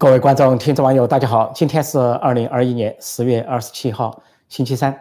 [0.00, 1.52] 各位观众、听众、网友，大家好！
[1.54, 4.98] 今天是二零二一年十月二十七号，星期三。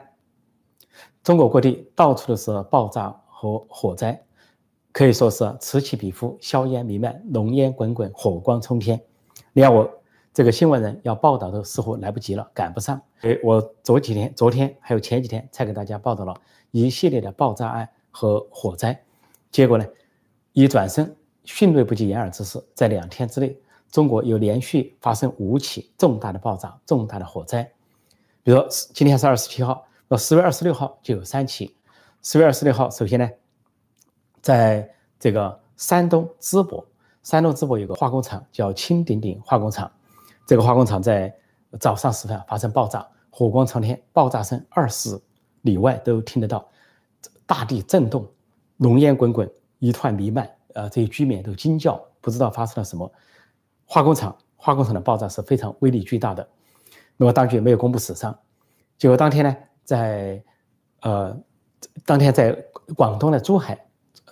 [1.24, 4.22] 中国各地到处都是爆炸和火灾，
[4.92, 9.00] 可以说是此起彼伏，硝烟弥漫，浓烟滚滚，火光冲天。
[9.54, 9.89] 你看我
[10.34, 13.02] 这个新闻人要报道的似乎来不及了，赶不上。
[13.21, 16.36] 哎，我昨几天、昨天还有前几天才给大家报道了
[16.71, 19.02] 一系列的爆炸案和火灾，
[19.50, 19.86] 结果呢，
[20.52, 23.57] 一转身，迅雷不及掩耳之势，在两天之内。
[23.92, 27.63] 中国有连续发生五起重大的爆炸、重大的火灾，
[28.44, 28.63] 比如
[28.94, 31.76] 今天是二十七号，那十月二十六号就有三起。
[32.22, 33.30] 十月二十六号，首先呢，
[34.41, 34.88] 在
[35.20, 36.86] 这个山东淄博，
[37.23, 39.91] 山东淄博有个化工厂叫青鼎鼎化工厂，
[40.46, 41.34] 这个化工厂在
[41.80, 45.20] 早上时分发生爆炸，火光冲天，爆炸声二十
[45.62, 46.70] 里外都听得到，
[47.46, 48.27] 大地震动，
[48.77, 49.49] 浓烟滚滚，
[49.80, 53.12] 一团弥漫，呃，这些居民都惊叫，不知道发生了什么。
[53.91, 56.48] 化工厂，化工厂的爆炸是非常威力巨大的。
[57.18, 58.37] 那么当局没有公布死伤。
[58.99, 60.43] 结果当天呢，在
[61.01, 61.35] 呃，
[62.05, 62.51] 当天在
[62.96, 63.84] 广东的珠海，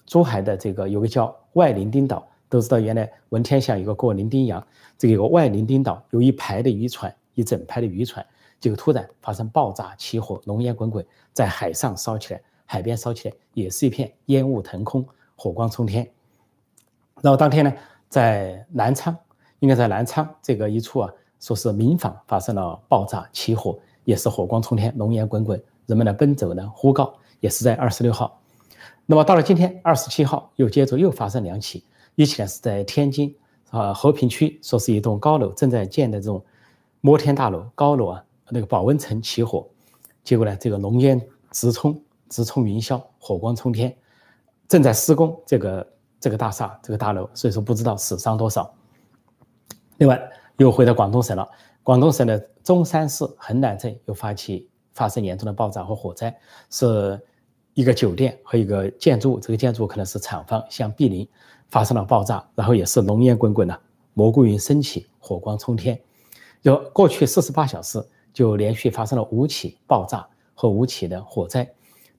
[0.06, 4.64] 珠海的这个有个叫外伶仃岛，都知道原来文天祥有个过伶仃洋，
[4.96, 8.24] 这个有个外伶仃岛，有一排的渔船，一整排的渔船，
[8.60, 15.04] 结果突然发生爆炸起火，浓烟滚滚，在海上烧起来，海边烧起来，也是一片烟雾腾空，
[15.36, 16.08] 火光冲天。
[17.24, 17.74] 然后当天呢，
[18.08, 19.18] 在南昌。
[19.60, 28.40] 应该在南昌这个一处啊，说是民房发生了爆炸起火，也是火光冲天，浓烟滚滚，人们的奔走呢呼告，也是在二十六号。
[29.06, 31.84] 那么到了今天二十七号，又接着又发生两起，
[32.16, 33.36] 一起呢是在天津
[33.70, 36.44] 啊和平区，说是一栋高楼正在建的这种
[37.02, 39.66] 摩天大楼高楼啊，那个保温层起火，
[40.24, 41.20] 结果呢这个浓烟
[41.52, 42.00] 直冲
[42.30, 43.96] 直冲云霄，火光冲天，
[44.68, 45.88] 正在施工这个
[46.20, 48.72] 这个大厦这个大楼，所以说不知道死伤多少。
[49.98, 50.20] 另外，
[50.58, 51.48] 又回到广东省了。
[51.84, 56.36] 广东省的中山市横南镇又发起发生严重的爆炸和火灾，
[56.70, 57.20] 是
[57.74, 61.28] 一个酒店和一个建筑，这个建筑可能是厂房，相毗邻，
[61.70, 63.80] 发生了爆炸，然后也是浓烟滚滚的，
[64.14, 66.00] 蘑菇云升起，火光冲天。
[66.62, 71.68] 就过去四十八小时，就连续发生了五起爆炸和五起的火灾。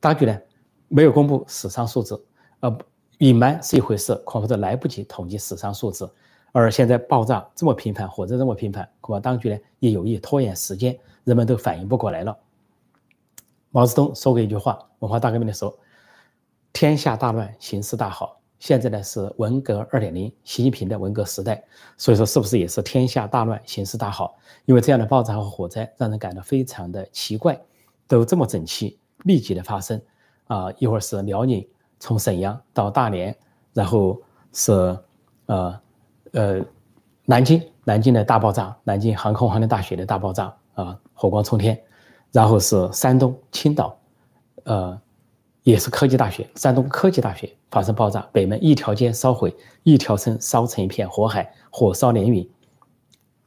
[0.00, 0.40] 当局呢
[0.88, 2.24] 没有公布死伤数字，
[2.60, 2.78] 呃，
[3.18, 6.08] 隐瞒是一回事，恐怕都来不及统计死伤数字。
[6.52, 12.36] 而现在爆炸这么频繁，火灾这么频繁，恐怕当局呢也有意拖延时间，人们都反应不过来了。
[13.70, 15.76] 毛泽东说过一句话：文化大革命的时候，
[16.72, 18.40] 天下大乱，形势大好。
[18.58, 21.62] 现在呢是文革二点零，习近平的文革时代，
[21.96, 24.36] 所以说是不是也是天下大乱，形势大好？
[24.64, 27.60] 因为这样的爆炸和火灾让人感到非常的奇怪，
[28.08, 30.00] 都这么整齐、密集的发生
[30.46, 30.72] 啊！
[30.78, 31.64] 一会儿是辽宁
[32.00, 33.36] 从沈阳到大连，
[33.74, 34.20] 然后
[34.52, 34.98] 是
[35.46, 35.78] 呃。
[36.32, 36.60] 呃，
[37.24, 41.78] 南京，南京的大爆炸，南京航空航天大学的大爆炸啊，火光冲天。
[42.30, 43.98] 然后是山东青岛，
[44.64, 45.00] 呃，
[45.62, 52.46] 也是科技大学，山东科技大学发生爆炸，北门一条街烧毁，一条村烧成一片火海，火烧连云。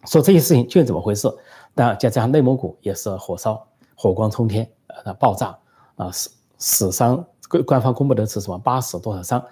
[0.05, 1.31] 说这些事情究竟怎么回事？
[1.75, 3.63] 那再加上内蒙古也是火烧，
[3.93, 4.67] 火光冲天，
[5.05, 5.55] 呃，爆炸
[5.95, 8.57] 啊，死死伤官官方公布的是什么？
[8.57, 9.45] 八死多少伤？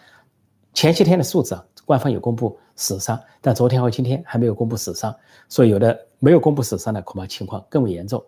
[0.74, 1.64] 前些天的数字啊。
[1.90, 5.12] 官方有公布死伤，但昨天和今天还没有公布死伤，
[5.48, 8.24] 所以有的没有公布死伤的，恐怕情况更为严重。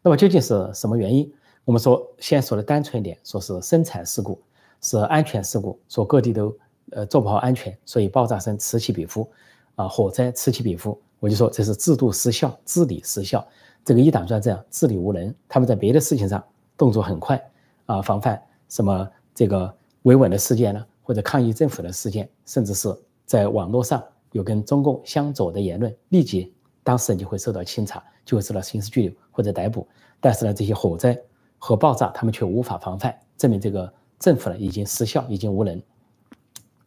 [0.00, 1.30] 那么究竟是什么原因？
[1.66, 4.40] 我们说先说的单纯一点，说是生产事故，
[4.80, 6.56] 是安全事故，说各地都
[6.92, 9.30] 呃做不好安全，所以爆炸声此起彼伏，
[9.74, 10.98] 啊，火灾此起彼伏。
[11.20, 13.46] 我就说这是制度失效、治理失效，
[13.84, 16.42] 这个一党专政、治理无能，他们在别的事情上
[16.78, 17.38] 动作很快，
[17.84, 19.70] 啊，防范什么这个
[20.04, 20.82] 维稳的事件呢？
[21.02, 22.94] 或者抗议政府的事件，甚至是
[23.26, 24.02] 在网络上
[24.32, 26.52] 有跟中共相左的言论，立即
[26.82, 29.86] 当事人就会受到清查，就会受到刑事拘留或者逮捕。
[30.20, 31.18] 但是呢，这些火灾
[31.58, 35.82] 和爆炸，他们却无法防范，证明这个政府呢已经失效，已经无能。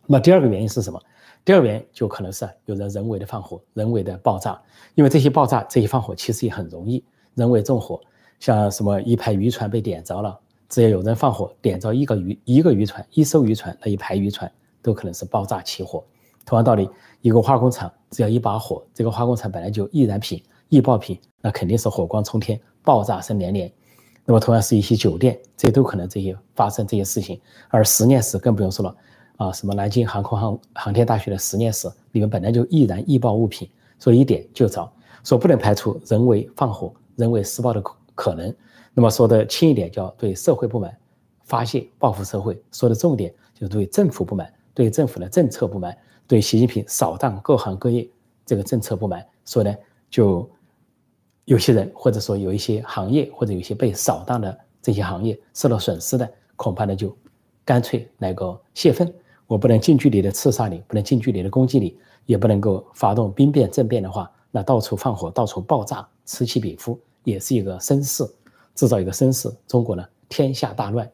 [0.05, 1.01] 那第二个原因是什么？
[1.43, 4.59] 第二个原因就可能是有人人为的放火，人为的爆炸。
[4.95, 7.03] 因为这些爆炸、这些放火其实也很容易，
[7.35, 8.01] 人为纵火，
[8.39, 10.39] 像什么一排渔船被点着了。
[10.69, 14.51] 只要有人放火点着一个渔一个渔船一艘渔船那一排渔船
[14.81, 16.03] 都可能是爆炸起火。
[16.45, 16.89] 同样道理，
[17.21, 23.71] 一个化工厂只要一把火，这个化工厂本来就易燃品易爆品，那肯定是火光冲天，爆炸声连连。
[24.25, 27.39] 那么同样是一些酒店，这都可能这些发生这些事情。
[27.69, 28.95] 而实验室更不用说了
[29.37, 34.87] 啊，什么南京航空航航天大学的实验室里面本来就易燃易爆物品，所以一点就着，
[35.23, 38.53] 说不能排除人为放火、人为施爆的可可能。
[38.97, 40.97] 那么说的轻一点，叫对社会不满
[41.43, 45.95] 发泄报复社会；说的重点，就是对政府不满，对政府的政策不满，
[46.25, 48.09] 对习近平扫荡各行各业
[48.45, 49.75] 这个政策不满，所以呢，
[50.09, 50.49] 就
[51.43, 57.13] 有些人或者说有一些行业或者有些被扫荡的这些行业受到损失的，恐怕呢就
[57.65, 59.13] 干脆来个泄愤。
[59.45, 61.95] 我不能近距离的刺杀你，不能近距离的攻击你，
[62.25, 68.23] 也不能够发动兵变政变的话，那到处放火，到处爆炸，此起彼伏，也是一个声势，
[68.75, 69.51] 制造一个声势。
[69.67, 71.09] 中国呢，天下大乱。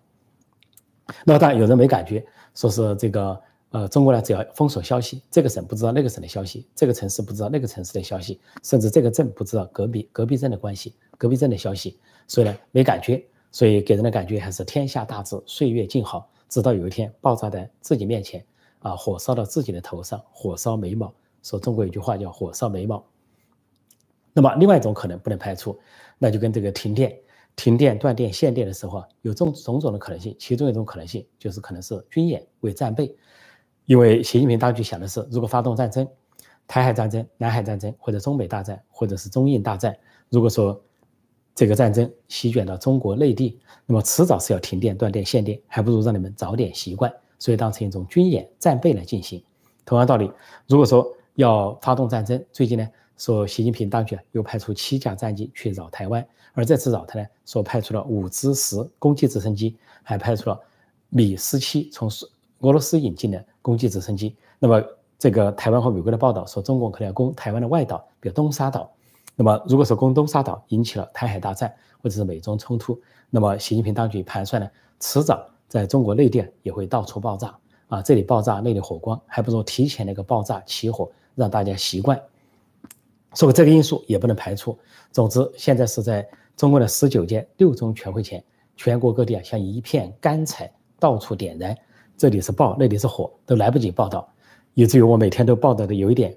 [1.23, 11.97] 那么当然有人没感觉，说是这个呃，中国呢只要封锁消息，这个省不知道那个省的消息，这个城市不知道那个城市的消息，甚至这个镇不知道隔壁隔壁镇的关系，隔壁镇的消息，
[12.27, 16.29] 所以呢没感觉，所以给人的感觉还是天下大治，岁月静好。
[16.49, 18.45] 直到有一天爆炸在自己面前，
[18.79, 21.13] 啊，火烧到自己的头上，火烧眉毛。
[21.43, 23.01] 说中国有句话叫“火烧眉毛”。
[24.33, 25.79] 那么另外一种可能不能排除，
[26.17, 27.17] 那就跟这个停电、
[27.55, 30.35] 停电、断电、限电的时候啊，有种种种的可能性。
[30.39, 33.15] 其中一种可能性就是可能是军演为战备，
[33.85, 36.07] 因为习近平当局想的是，如果发动战争，
[36.67, 39.95] 台海战争、南海战争，或者中美大战，或者是中印大战，
[40.29, 40.81] 如果说
[41.53, 49.43] 这个战争席卷到中国内地，那么迟早是要停电、断电、限电，还不如让你们早点习惯，所以当成一种军演战备来进行。
[49.85, 50.31] 同样道理，
[50.67, 51.05] 如果说
[51.35, 52.87] 要发动战争，最近呢
[53.17, 60.59] 说习近平当局又派出七架战机去扰台湾，而这次扰台呢，说派出了五支十攻击直升机，还派出了
[61.09, 62.09] 米十七从
[62.59, 64.35] 俄罗斯引进的攻击直升机。
[64.59, 64.83] 那么
[65.19, 68.91] 这个台湾和美国的报道说，中国可能要攻台湾的外岛，比如东沙岛。
[69.35, 72.99] 那么，如果说攻东沙岛引起了台海大战或者是美中冲突，
[73.29, 74.69] 那么习近平当局盘算呢，
[74.99, 77.57] 迟早在中国内地也会到处爆炸
[77.87, 82.21] 啊，这里爆炸那里火光，还不如提前那个爆炸起火，让大家习惯。
[83.33, 84.77] 所以这个因素也不能排除。
[85.11, 88.43] 总之，现在是在中国的十九届六中全会前，
[88.75, 91.77] 全国各地啊像一片干柴，到处点燃，
[92.17, 94.31] 这里是爆，那里是火，都来不及报道，
[94.73, 96.35] 以至于我每天都报道的有一点。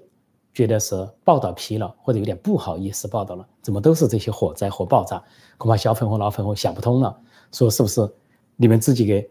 [0.53, 0.95] 觉得是
[1.25, 5.21] 报道疲劳，或者有点不好意思报道了，怎么都是这些火灾和爆炸？
[5.57, 7.13] 恐怕小粉红、老粉红想不通了，
[7.51, 8.09] 说是不是
[8.55, 9.29] 你们自己给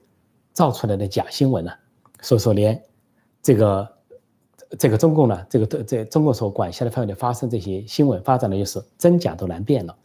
[0.52, 1.72] 造出来的假新闻呢？
[2.20, 2.78] 所以说，连
[3.42, 3.90] 这个
[4.78, 9.96] 这个中共呢，这个在中国所管辖的范围内发生这些新闻，发展的就是真假都难辨了，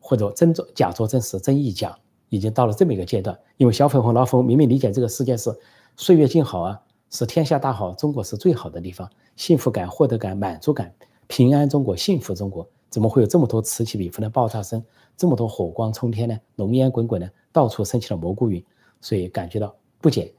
[0.00, 1.96] 或者真作假作真实，真亦假，
[2.28, 3.38] 已经到了这么一个阶段。
[3.56, 5.54] 因为小粉红、老粉明明理解这个世界是
[5.96, 6.80] 岁月静好啊。
[7.10, 10.92] 是天下大好，中国是最好的地方，幸福感、获得感、满足感、
[11.28, 14.84] 平安中国、幸福中国，怎么会有这么多此起彼伏的爆炸声，
[15.16, 16.36] 这么多火光冲天呢？
[16.56, 17.30] 浓烟滚滚呢？
[17.52, 18.64] 到处升起了蘑菇云，
[19.00, 20.34] 所以感觉到不解，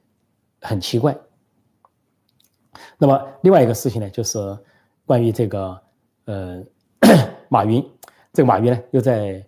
[0.60, 1.18] 很奇怪。
[2.98, 4.38] 那么另外一个事情呢，就是
[5.06, 5.82] 关于这个
[6.26, 6.64] 呃
[7.50, 7.84] 马云，
[8.34, 9.44] 这个马云呢又在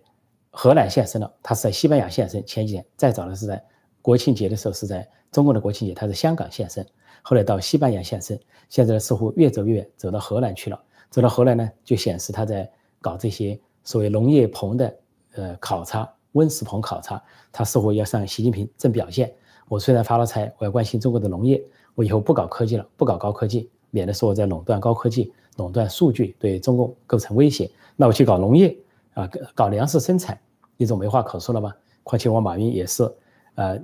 [0.50, 3.62] 荷兰现身了，他是在西班牙现身，前几天再早的是在
[4.02, 6.86] 国庆节的时候是在中国的国庆节，他在香港现身。
[7.22, 8.38] 后来到西班牙现身，
[8.68, 10.80] 现在似乎越走越远，走到荷兰去了。
[11.10, 12.70] 走到荷兰呢，就显示他在
[13.00, 14.96] 搞这些所谓农业棚的
[15.34, 17.22] 呃考察、温室棚考察。
[17.52, 19.32] 他似乎要向习近平正表现：
[19.68, 21.62] 我虽然发了财，我要关心中国的农业，
[21.98, 27.68] 我以后不搞科技了，不搞高科技，免得说我在垄断高科技、垄断数据，对中共构成威胁。
[27.96, 28.76] 那我去搞农业
[29.14, 30.38] 啊，搞粮食生产，
[30.76, 31.76] 你总没话可说了吧？
[32.04, 33.12] 况且我马云也是，
[33.56, 33.76] 呃。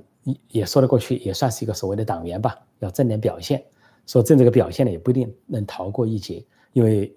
[0.48, 3.62] 也说得过去，也算是一个所谓的党员吧，要正点表现。
[4.06, 7.14] 说正这个表现呢，也不一定能逃过一劫，因为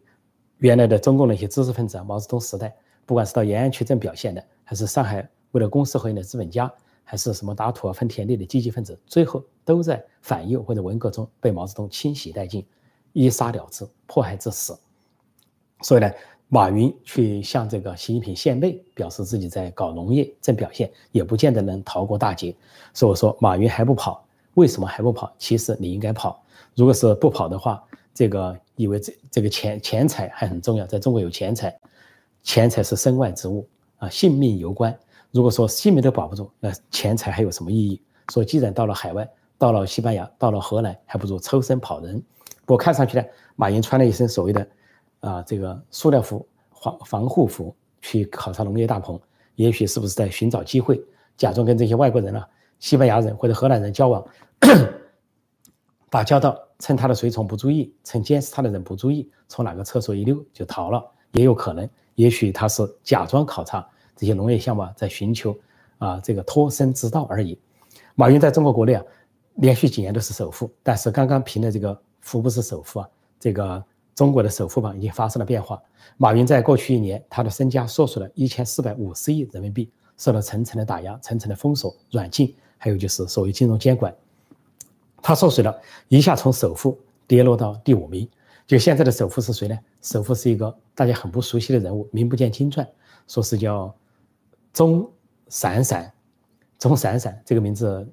[0.58, 6.70] 原来的中共的一些知识分子啊，毛泽东时代，不管是到延安去正表现的，还是上海为了公私合营的资本家，
[7.08, 12.64] 还是什么打土啊分田地的积极分子，最后都在反右或者文革中被毛泽东清洗殆尽，
[13.14, 14.78] 一杀了之，迫害致死。
[15.82, 16.12] 所以呢。
[16.50, 22.56] 马云去向这个习近平献媚，表示自己在搞农业正表现，也不见得能逃过大劫。
[22.94, 25.30] 所以我说，马云还不跑，为什么还不跑？
[25.38, 26.42] 其实你应该跑。
[26.74, 27.84] 如果是不跑的话，
[28.14, 31.78] 这个以为这这个钱钱财还很重要，在中国有钱财，
[32.44, 34.98] 钱财是身外之物啊，性命攸关。
[35.38, 38.02] 如果说性命都保不住，那钱财还有什么意义？
[38.30, 42.20] 说既然到了海外，到了西班牙，到了荷兰，还不如抽身跑人。
[42.66, 43.24] 不过看上去呢，
[43.56, 44.68] 马云穿了一身所谓的。
[45.20, 49.20] 啊，这个塑料服防防护服去考察农业大棚，
[49.56, 51.00] 也许是不是在寻找机会，
[51.36, 52.48] 假装跟这些外国人啊、
[52.80, 54.24] 西班牙人或者荷兰人交往，
[56.10, 61.88] 打交道，趁他的随从不注意，趁监视他的人不注意，从哪个厕所一溜就逃了，也有可能。
[62.14, 65.56] 也许他是假装考察这些农业项目，在寻求
[66.00, 67.58] 啊这个脱身之道而已。
[68.16, 69.04] 马云在中国国内啊，
[69.56, 73.10] 连续几年都是首富，但是刚刚评的这个福布斯首富啊，
[73.40, 73.82] 这个。
[74.18, 75.80] 中国的首富榜已经发生了变化。
[76.18, 84.12] 马云在过去一年，他的身家缩水了一千四百五十亿人民币，受到层层的打压、层层的封锁、软禁，还有就是所谓金融监管，
[85.22, 86.98] 他缩水了一下，从首富
[87.28, 88.28] 跌落到第五名。
[88.66, 89.78] 就现在的首富是谁呢？
[90.02, 92.90] 首富是一个大家很不熟悉的人物，名不见经传，
[93.28, 93.94] 说是叫
[94.78, 95.12] 钟
[95.48, 96.14] 闪闪，
[96.78, 98.08] 钟闪闪这个名字，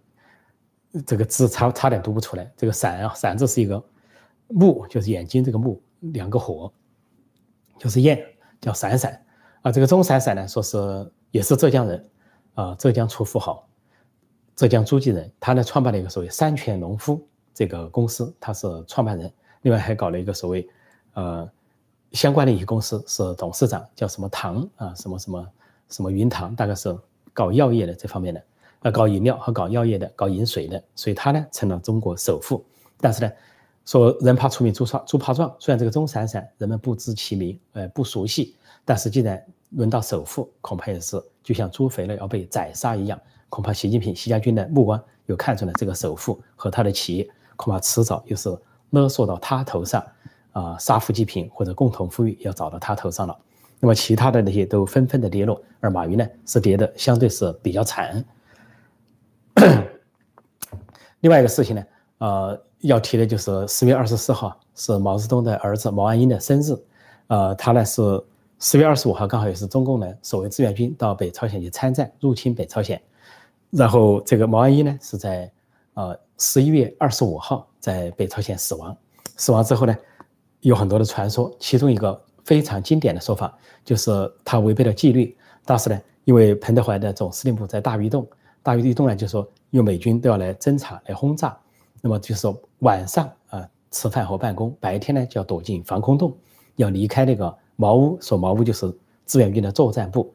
[1.05, 2.51] 这个字差差点读不出来。
[2.57, 3.85] 这个闪啊，闪字是一个
[4.49, 6.73] 目，就是眼睛这个目，两个火，
[7.77, 8.19] 就是焰，
[8.63, 9.23] 叫闪闪
[9.61, 9.71] 啊。
[9.71, 12.11] 这个钟闪闪呢，说是也是浙江人
[12.55, 13.69] 啊，浙江出富豪，
[14.57, 15.31] 浙江诸暨人。
[15.39, 19.31] 他呢创办了一个所谓三全农夫这个公司，他是创办人。
[19.61, 20.67] 另外还搞了一个所谓，
[21.13, 21.47] 呃，
[22.13, 25.47] 相关的一些公司是董事长，叫什么唐啊，什么什么
[25.89, 26.97] 什么云堂，大概是
[27.33, 28.43] 搞药业的这方面的，
[28.83, 32.65] 呃，搞饮料和搞药业的，搞饮水的，所以他呢成了中国首富。
[33.01, 33.33] 但是呢，
[33.85, 48.57] 说人怕出名猪怕猪怕壮，虽然这个钟闪闪人们不知其名，呃，不熟悉，但是既然轮到首富，恐怕也是就像猪肥了要被宰杀一样，恐怕习近平、习家军的目光又看准了这个首富和他的企业，恐怕迟早又是。
[48.91, 50.07] 勒索到他头上，
[50.53, 53.37] 啊，杀富济贫或者共同富裕要找到他头上了。
[53.85, 58.25] 那么其他的那些都纷纷的跌落，而马云呢是跌的相对是比较惨。
[61.21, 61.85] 另外一个事情呢，
[62.17, 66.75] 呃，要提的就是十月二十四号是毛泽东的儿子毛岸英的生日，
[67.27, 68.01] 呃，他呢是
[68.59, 72.99] 十月二十五号刚好也是中共的所谓志愿军到北朝鲜去参战入侵北朝鲜，
[73.69, 75.53] 然后这个毛岸英呢是在
[75.93, 77.69] 呃十一月二十五号。
[77.81, 78.97] 在北朝鲜死亡，
[79.37, 79.95] 死亡之后呢，
[80.61, 84.11] 有很多的传说，其中一个非常经典的说法就是
[84.45, 85.37] 他违背了纪律。
[85.65, 88.27] 当时呢，因为彭德怀的总司令部在大榆洞，
[88.63, 91.57] 大榆洞呢就说有美军都要来侦察、来轰炸，
[92.01, 96.37] 那么就是说晚上啊吃饭和办公，白天呢就要躲进防空洞，
[96.77, 98.95] 要离开那个茅屋，说茅屋就是
[99.27, 100.33] 志愿军的作战部。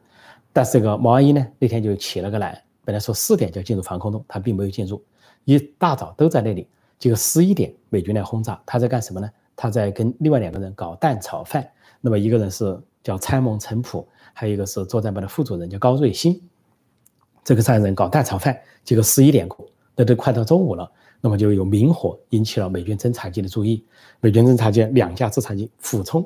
[0.52, 5.00] 但是这个毛岸英呢那天就起了个懒，本来说四点就要进入防空洞，他并没有进入，
[5.44, 6.66] 一大早都在那里。
[6.98, 9.30] 结果十一点，美军来轰炸，他在干什么呢？
[9.54, 11.66] 他在跟另外两个人搞蛋炒饭。
[12.00, 16.40] 那么一个人是叫参谋陈普，还有一个是作战部的副主任叫高瑞新。
[17.44, 20.90] 这个三人搞蛋炒饭，结果十一点过，那都快到中午了。
[21.20, 23.84] 那么就有明火引起了美军侦察机的注意，
[24.20, 26.24] 美军侦察机两架侦察机俯冲，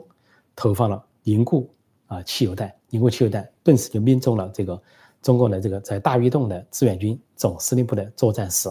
[0.54, 1.68] 投放了凝固
[2.06, 4.80] 啊汽油弹，凝固汽油弹顿时就命中了这个
[5.22, 8.70] 中共的这个在大榆洞的志愿军总司令部的作战室。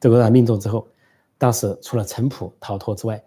[0.00, 0.86] 这个弹命中之后。
[1.36, 3.22] 当时除了陈普逃脱之外，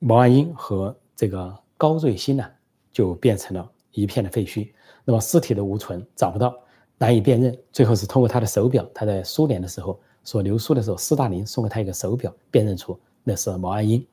[0.00, 2.48] 毛岸英和这个高瑞新呢，
[2.92, 4.70] 就变成了一片的废墟。
[5.04, 6.54] 那么尸体的无存，找不到，
[6.96, 7.58] 难以辨认。
[7.72, 14.06] 最后是通过他的手表，他在苏联的时候所留书的时候，斯大林送给他一个手表，辨认出那是毛岸英。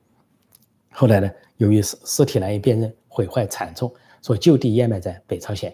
[0.89, 5.71] 后来呢，由于尸尸体难以辨认，毁坏惨重，所以就地掩埋在北朝鲜。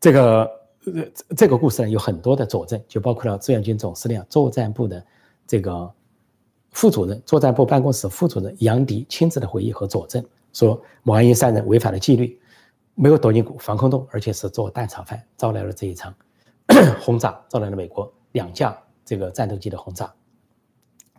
[0.00, 0.50] 这个
[0.86, 1.04] 呃
[1.36, 5.04] 这个故事呢，有很多的佐证，就包括了志愿军总司令作战部的
[5.46, 5.92] 这个。
[6.72, 10.22] 副主任、作战部办公室副主任杨迪亲自的回忆和佐证
[10.56, 12.40] 说，毛岸英三人违反了纪律，
[12.94, 16.14] 没有躲进防空洞，而且是做蛋炒饭，招来了这一场
[16.98, 20.10] 轰炸，招来了美国两架这个战斗机的轰炸。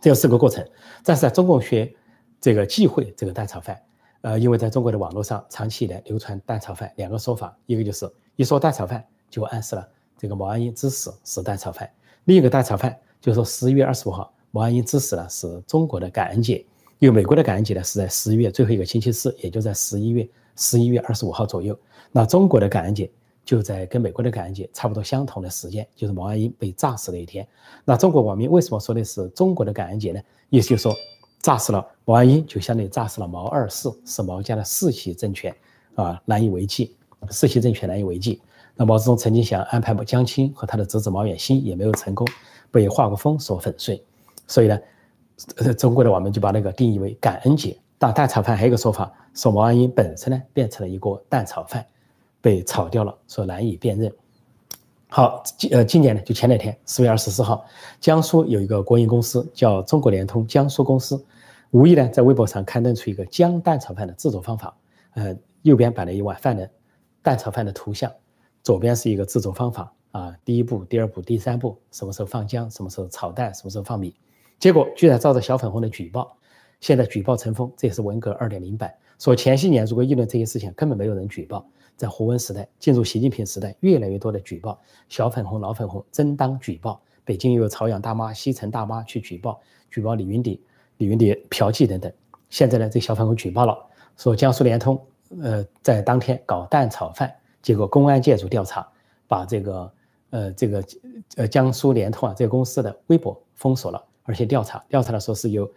[0.02, 0.68] 这四个过程，
[1.04, 1.94] 但是在中共学
[2.42, 3.80] 这个忌讳这个蛋炒饭，
[4.22, 11.88] 呃，因为在中国的网络上长期以来流传蛋炒饭两个说法，一个就是一说蛋炒饭就暗示了这个毛岸英之死是蛋炒饭，
[12.24, 14.34] 另一个蛋炒饭就是说十一月二十五号。
[14.50, 16.66] 毛岸英之死呢，是中国的感恩节，
[17.00, 21.78] 因为美国的感恩节呢是在十一月最后一个星期四，也就在十一月十一月二十五号左右。
[22.12, 23.10] 那中国的感恩节
[23.46, 27.48] 就在跟美国的感恩节差不多相同的时间，就是毛岸英被炸死那一天。
[27.86, 30.20] 那中国网民为什么说的是中国的感恩节呢？
[30.50, 30.96] 意思就是说，
[31.40, 35.56] 炸死了毛岸英，就相当于炸死了毛二世，使毛家的世袭政权
[35.96, 36.96] 啊难以为继，
[37.30, 38.42] 世袭政权难以为继。
[38.76, 42.28] 那毛泽东曾经想安排江青和他的侄子毛远新，也没有成功，
[42.72, 44.04] 被华国锋所粉碎。
[44.48, 44.80] 所以呢，
[45.58, 47.78] 呃，中国的网民就把那个定义为感恩节。
[48.00, 51.84] 但蛋炒饭还有一个说法，说毛岸英本身呢变成了一锅蛋炒饭，
[52.42, 54.12] 被炒掉了，说难以辨认。
[55.10, 57.66] 好，今呃今年呢，就前两天，四月二十四号，
[58.00, 61.26] 江苏有一个国营公司叫中国联通江苏公司，
[61.72, 64.76] 无意呢在微博上刊登出一个姜蛋炒饭的制作方法。
[65.16, 66.70] 呃，右边摆了一碗饭的
[67.24, 68.12] 蛋炒饭的图像，
[68.62, 74.14] 左边是一个制作方法啊，第一步、第二步、第三步，什么时候放姜，什么时候炒蛋，什么时候放米。
[74.60, 76.36] 结果居然遭到小粉红的举报，
[76.80, 78.94] 现在举报成风，这也是文革二点零版。
[79.20, 81.66] 说前些年如果议论这些事情，根本没有人举报。
[81.96, 87.02] 在胡温时代，进入习近平时代，越来越多的举报，小粉红、老粉红争当举报。
[87.26, 89.60] 北京又有朝阳大妈、西城大妈去举报，
[89.90, 90.62] 举报李云迪、
[90.98, 92.14] 李云迪嫖妓等等。
[92.50, 93.76] 现在呢，这小粉红举报了，
[94.16, 95.02] 说江苏联通，
[95.42, 97.34] 呃，在当天搞蛋炒饭，
[97.64, 98.88] 结果公安介入调查，
[99.28, 99.92] 把这个，
[100.30, 100.84] 呃，这个，
[101.36, 104.04] 呃，江苏联通啊这个公司的微博封锁了。
[104.28, 105.68] 而且调查调查的时候是有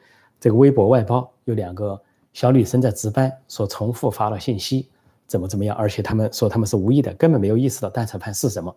[0.41, 1.99] 这个微博外包，有两个
[2.33, 4.89] 小女生在值班，说重复发了信息，
[5.29, 8.75] 怎么怎么样，而且他们说他们是无意的，根本没有意识到蛋炒饭是什么，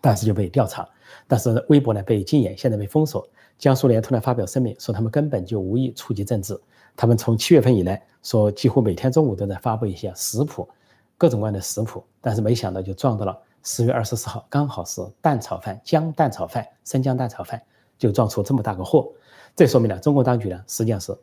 [0.00, 0.88] 但是就被调查，
[1.28, 3.28] 但是微博呢被禁言，现在被封锁。
[3.58, 6.58] 江苏联通呢发表声明说他们根本就无意触及政治，
[6.96, 10.68] 他们从七月份以来说几乎每天中午都在发布一些食谱，
[11.16, 17.62] 各种各样的食谱，但是没想到就撞到了十月二十四号，刚好是蛋炒饭，姜蛋炒饭，生姜蛋炒饭，
[17.98, 19.10] 就撞出这么大个祸。
[19.56, 21.16] 这说明了中国当局呢实际上是。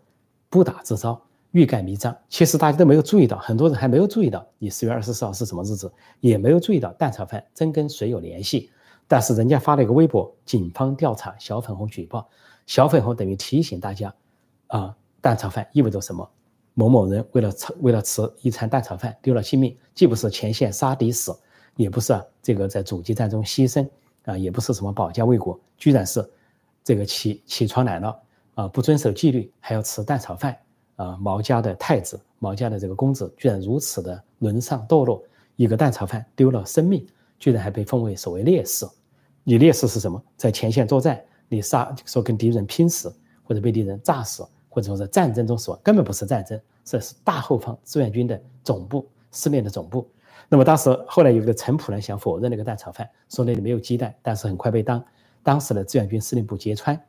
[0.54, 1.18] 不打自招，
[1.52, 2.14] 欲盖弥彰。
[2.28, 8.70] 其实大家都没有注意到，很多人还没有注意到你四月二十四号是什么日子，也没有注意到蛋炒饭真跟谁有联系。
[9.08, 12.28] 但是人家发了一个微博，警方调查，小粉红举报，
[12.68, 14.14] 小粉红等于提醒大家，
[14.68, 16.30] 啊，蛋炒饭意味着什么？
[16.74, 21.34] 某某人为了吃为了吃一餐蛋炒饭丢了性命，既不是前线杀敌死，
[21.78, 23.88] 也不是这个在阻击战中牺牲，
[24.26, 26.30] 啊，也不是什么保家卫国，居然是
[26.84, 28.20] 这个起起床来了。
[28.54, 30.58] 啊，不遵守纪律，还要吃蛋炒饭
[30.98, 31.18] 啊！
[31.22, 35.24] 毛家的太子，毛家的这个公子，居然如此的沦丧堕落，
[35.56, 37.08] 一个蛋炒饭丢了生命，
[37.40, 38.86] 居然还被封为所谓烈士。
[39.46, 40.22] 你烈士是什么？
[40.36, 43.12] 在前线作战，你杀说跟敌人拼死，
[43.42, 50.06] 或者被敌人炸死，或者说在战争中死亡，根本不是战争，这是大后方志愿军的总部，失恋的总部。
[50.50, 55.02] 那么当时后来有一个陈普呢想否认那个蛋炒饭，说那里没有鸡蛋，但是很快被当
[55.44, 57.00] 当时的志愿军司令部揭穿。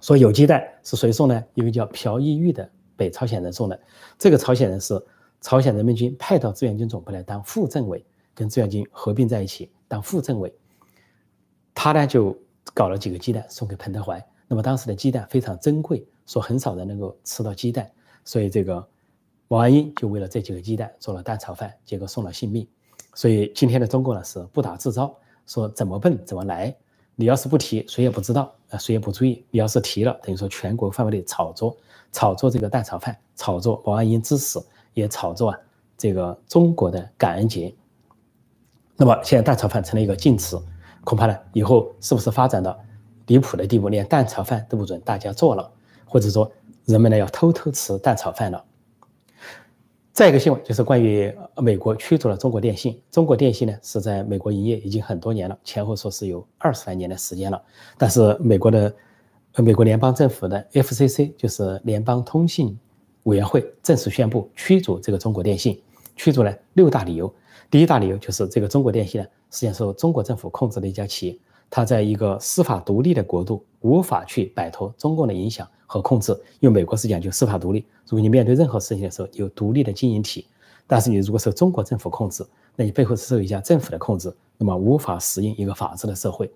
[0.00, 1.44] 说有鸡蛋是谁送呢？
[1.54, 3.80] 一个叫朴义玉的北朝鲜人送的。
[4.18, 5.02] 这个朝鲜人是
[5.40, 10.54] 朝鲜人民军派到志愿军总部来当副政委，跟志愿军合并在一起当副政委。
[11.74, 12.36] 他呢就
[12.74, 14.22] 搞了几个鸡蛋送给彭德怀。
[14.48, 17.90] 那么当时的鸡蛋非常珍贵，说很少人能够吃到鸡蛋，
[18.24, 18.86] 所以这个
[19.48, 22.68] 王安英就为了这几个鸡蛋做了蛋炒饭，结果送了性命。
[23.14, 25.16] 所以今天的中国呢是不打自招，
[25.46, 26.76] 说怎么笨怎么来。
[27.18, 29.44] 你要是不提，谁也不知道啊，谁也不注意。
[29.50, 31.74] 你要是提了，等于说全国范围内炒作，
[32.12, 35.58] 炒作这个蛋炒饭，炒作王安英之死，也炒作啊
[35.96, 37.74] 这个中国的感恩节。
[38.96, 40.62] 那么现在蛋炒饭成了一个禁词，
[41.04, 42.78] 恐怕呢以后是不是发展到
[43.26, 45.72] 离谱的地步，连蛋炒饭都不准大家做了，
[46.04, 46.52] 或者说
[46.84, 48.62] 人们呢要偷偷吃蛋炒饭了？
[50.16, 52.98] 再一个新闻就是关于美国驱逐了中国电信。
[53.10, 57.62] 中国电信呢是在美国营业已经很多年了，前后说是有二十来年的时间了。
[57.98, 58.96] 但是美国的，
[59.56, 62.78] 美国联邦政府的 FCC 就是联邦通信
[63.24, 65.78] 委员会正式宣布驱逐这个中国电信。
[66.16, 67.30] 驱逐了六大理由。
[67.70, 71.38] 第一大理由就是这个中国电信呢实际上是中国政府控制的一家企业，
[71.70, 75.68] 它在一个司法独立的国度无法去摆脱中共的影响。
[75.88, 77.86] 和控制，因为美国是讲究司法独立。
[78.06, 80.44] 如果你面对任何事情的时候有独立的经营体，
[80.84, 86.50] 但是你如果受中国政府控制，那你背后是受一家政府的控制，那么无法适应一个法治的社会。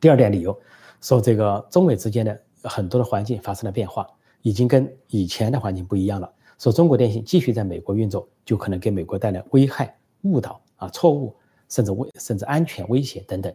[0.00, 0.58] 第二点理由
[1.02, 4.06] 说，这个中美之间的很多的环境发生了变化，
[4.40, 6.32] 已经跟以前的环境不一样了。
[6.58, 11.36] 说中国电信继续在美国运作，就可能给美国带来危害、误导啊、错误，
[11.68, 13.52] 甚至危甚至安全威胁等等。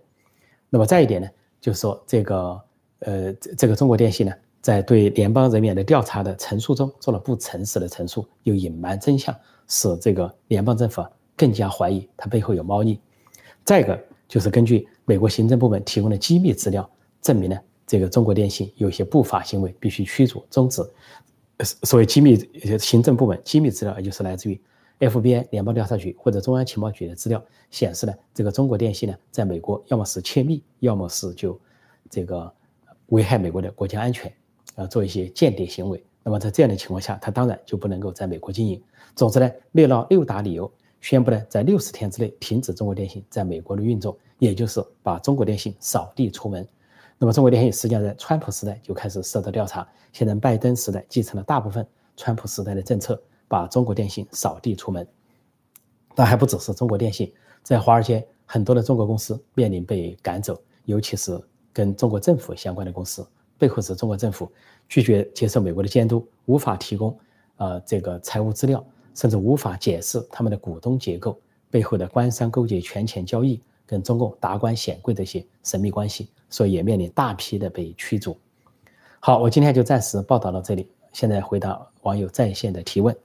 [0.72, 1.28] 那么再一点呢，
[1.60, 2.62] 就是说这个
[3.02, 4.34] 呃，这这个中国电信呢。
[4.62, 9.36] 在对联邦人员的调查的陈述中做了不诚实的陈述，又隐瞒真相，
[9.68, 11.04] 使这个联邦政府
[11.36, 13.00] 更加怀疑他背后有猫腻。
[13.66, 16.88] 再一个就是根据美国行政部门提供的机密资料，
[17.24, 17.58] 证明呢
[17.88, 20.84] 这个中国电信有些不法行为，必须驱逐终止。
[21.64, 22.38] 所谓机密
[22.78, 24.62] 行政部门机密资料，也就是来自于
[25.02, 31.60] FBI 联邦调查局或者中央情报局的资料，显示呢这个中国电信呢在美国要么是窃密，要么是就
[32.10, 32.50] 这个
[33.08, 34.32] 危害美国的国家安全。
[34.76, 38.82] 啊，做一些间谍行为，那么在这样的情况下，他当然就不能够在美国经营。
[39.18, 46.66] 总之呢，列了六大理由，宣布呢在六十天之内停止中国电信在美国的运作，也就是把中国电信扫地出门。
[47.18, 51.86] 那么中国电信实际上在川普时代就开始受到调查，现在拜登时代继承了大部分
[52.16, 55.06] 川普时代的政策，把中国电信扫地出门。
[56.16, 57.30] 但还不只是中国电信，
[57.62, 61.38] 在华尔街很多的中国公司面临被赶走，尤其是
[61.74, 63.28] 跟中国政府相关的公司。
[63.58, 64.50] 背后是中国政府
[64.88, 67.16] 拒绝接受美国的监督，无法提供
[67.58, 68.84] 呃这个财务资料，
[69.14, 71.38] 甚至无法解释他们的股东结构
[71.70, 78.38] 背后的官商勾结、权钱交易，跟中共达官显贵的一些神秘关系，所以也面临大批的被驱逐。
[79.20, 83.16] 好，我今天就暂时报道到这里，现在回答网友在线的提问。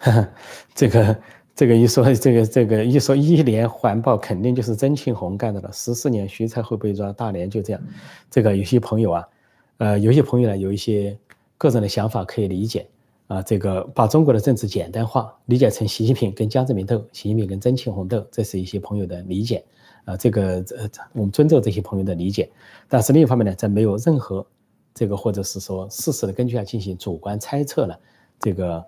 [0.74, 1.18] 这个
[1.54, 5.70] 这个一说这个这个一说一连环报，肯定就是曾庆红干的了。
[5.72, 7.82] 十四年徐才会被抓，大连就这样。
[8.30, 9.28] 这个有些朋友啊，
[9.76, 11.18] 呃，有些朋友呢有一些
[11.58, 12.86] 个人的想法可以理解
[13.26, 13.42] 啊。
[13.42, 19.62] 这个把中国的政治简单化，理解成习近平跟江泽民斗，习近平跟曾庆红斗，这是一些朋友的理解
[20.06, 20.16] 啊。
[20.16, 22.50] 这个呃，我们尊重这些朋友的理解。
[22.88, 24.46] 但是另一方面呢，在没有任何
[24.94, 27.94] 这个或者是说事实的根据下进行主观猜测呢，
[28.38, 28.82] 这个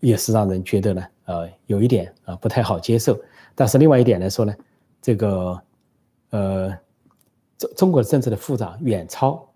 [0.00, 1.02] 也是让人觉得呢。
[1.28, 3.14] 呃，有一点啊不太好接受，
[3.54, 4.56] 但是另外一点来说呢，
[5.02, 5.62] 这个
[6.30, 6.70] 呃，
[7.58, 9.46] 中中国政治的复杂远超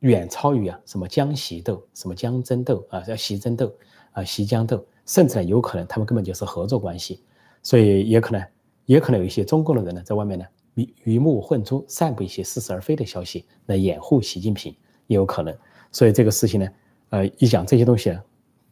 [0.00, 3.74] 远超于啊什么江习斗，什么江争斗啊，叫习争斗
[4.12, 7.24] 啊，习江斗，甚至呢有可能他们根本就是合作关系，
[7.62, 8.46] 所以也可能
[8.84, 10.44] 也可能有一些中共的人呢在外面呢
[10.74, 15.56] 鱼鱼目混珠，散布一些似是而非的消息来掩护习近平，也有可能，
[15.90, 16.68] 所以这个事情呢，
[17.08, 18.14] 呃，一讲这些东西。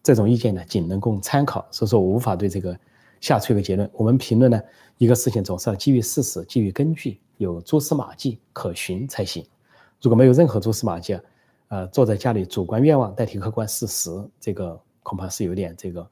[0.04, 2.78] 这种意见呢，仅能供参考，所以说我无法对这个
[3.22, 3.90] 下出一个结论。
[3.94, 4.60] 我们评论呢，
[4.98, 9.44] 一个事情总是要基于事实、基于根据，有蛛丝马迹可循才行。
[10.02, 11.18] 如果没有任何蛛丝马迹，
[11.68, 16.06] 呃，坐在家里主观愿望代替客观事实，这个恐怕是有点这个，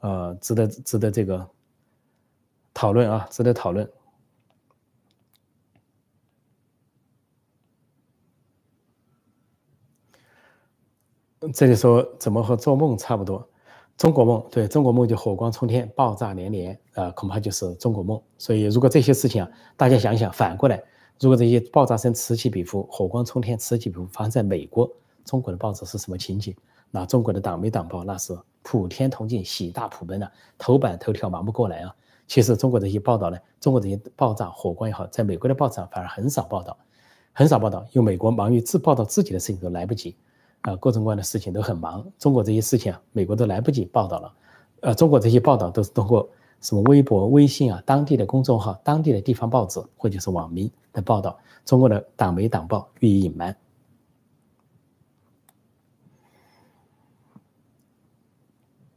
[0.00, 1.48] 呃，值得值得这个
[2.74, 3.88] 讨论啊，值得讨论。
[11.52, 13.44] 这里说怎么和做梦差不多？
[13.96, 18.20] 中国梦对中国梦就火光冲天、爆炸连连，呃，恐怕就是中国梦。
[18.38, 20.80] 所以如果这些事情啊，大家想想，反过来，
[21.18, 24.88] 如果这些爆炸声此起彼伏、火光冲天此起彼伏发生在美国，
[25.24, 26.54] 中国的报纸是什么情景？
[26.92, 31.94] 那中国的党媒党报那是普天同庆、喜大普奔啊，头版头条忙不过来啊。
[32.28, 36.76] 其实中国这些报道呢，中国这些爆炸火光也好，在美国的报纸上反而很少报道，
[37.32, 40.14] 很少报道，因为美国忙于自报道自己的事情都来不及。
[40.62, 42.04] 啊，各种各样的事情都很忙。
[42.18, 44.32] 中国这些事情啊，美国都来不及报道了。
[44.80, 46.28] 呃，中国这些报道都是通过
[46.60, 51.38] 什么微博、微信啊，当地的公众号、当地的地方报纸或者是网民的报道。
[51.64, 53.56] 中国的党媒党报予以隐瞒。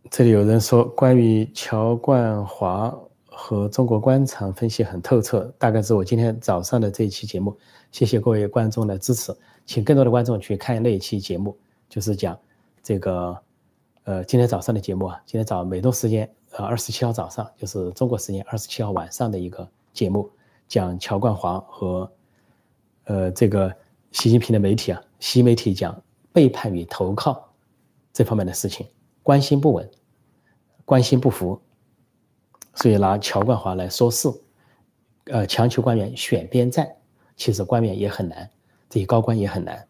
[0.10, 2.96] 这里有人说，关于乔冠华
[3.38, 7.56] 和中国官场分析很透彻，大概是我今天早上的这一期节目。
[7.92, 9.36] 谢谢各位观众的支持。
[9.66, 11.56] 请更多的观众去看那一期节目，
[11.90, 12.38] 就是讲
[12.82, 13.38] 这个，
[14.06, 20.30] 呃，今天早上的节目啊，今天早美东时间呃二十七号早上，就是中国时间二十七号晚上的一个节目，
[20.68, 22.10] 讲乔冠华和
[23.04, 23.74] 呃这个
[24.12, 27.52] 习近平的媒体啊，习媒体讲背叛与投靠
[28.14, 28.88] 这方面的事情，
[29.24, 29.90] 关心不稳，
[30.86, 31.60] 关心不服，
[32.76, 34.30] 所以拿乔冠华来说事，
[35.26, 36.88] 呃，强求官员选边站，
[37.36, 38.50] 其实官员也很难。
[38.90, 39.88] 这些高官也很难。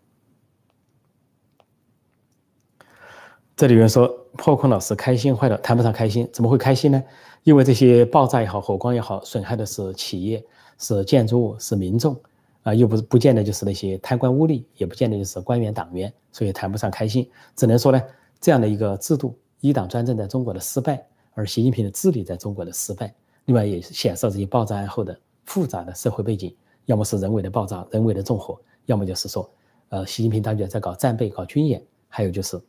[3.56, 7.04] 这里面说破空老师开心坏了，谈不上开心，怎么会开心呢？
[7.44, 10.44] 因为这些爆炸也好，火光也好，损害的是企业、
[10.78, 12.20] 是建筑物、是民众，
[12.64, 17.30] 啊，又不是不见得就是那些贪官污吏，也不见得就是官员党员，所以谈不上开心。
[17.56, 18.02] 只能说呢，
[18.42, 23.14] 这样的一个制度，一党专政在中国的失败，而习近平的治理在中国的失败，
[23.46, 28.60] 另外也显示了这些爆炸案后的复杂的社会背景，要么是人为的爆炸，人为的纵火。
[28.86, 29.50] 要么就是说，
[29.90, 32.60] 呃，习近平当局在搞战备、搞军演，还有就是，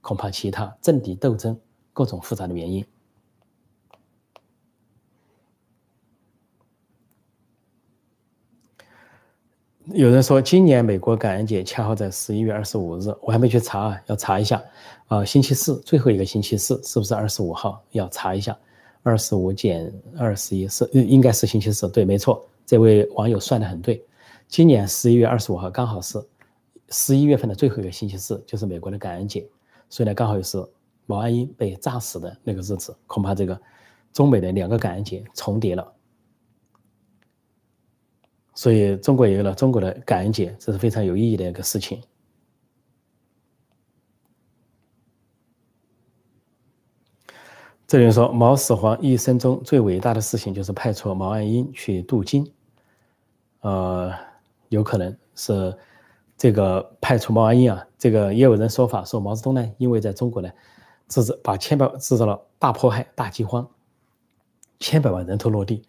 [0.00, 1.58] 恐怕其他政敌斗争
[1.92, 2.84] 各种复杂的原因。
[9.94, 14.62] 有人说，今年美国感恩节恰好在十一月二十五日，我还没去查啊，要查一下。
[15.06, 17.82] 啊，星期四最后一个星期四是不是二十五号？
[17.92, 18.56] 要查一下。
[19.02, 22.46] 二十五减二十一是应该是星期四，对，没错。
[22.66, 24.04] 这位网友算的很对。
[24.46, 26.22] 今年十一月二十五号刚好是
[26.90, 29.46] 十一月份的最后一个星期四，就是美国的感恩节，
[29.88, 30.62] 所以呢，刚好又是
[31.06, 33.58] 毛岸英被炸死的那个日子，恐怕这个
[34.12, 35.92] 中美的两个感恩节重叠了，
[38.58, 42.02] 所以中国也有了中国的感恩节，这是非常有意义的一个事情。
[47.86, 52.52] 这里说，毛始皇一生中最伟大的事情就是派出毛岸英去镀金，
[53.60, 54.12] 呃。
[54.70, 55.74] 有可能是
[56.36, 60.50] 这个派出毛岸英啊，这个也有人说法说毛泽东呢，因为在中国呢，
[61.06, 63.66] 制造把千百制造了大迫害、大饥荒，
[64.80, 65.84] 千百万人头落地，